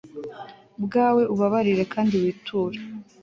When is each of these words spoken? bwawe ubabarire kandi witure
bwawe 0.83 1.21
ubabarire 1.33 1.83
kandi 1.93 2.13
witure 2.21 2.79